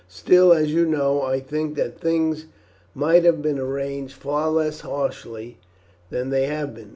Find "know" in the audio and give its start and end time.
0.87-1.21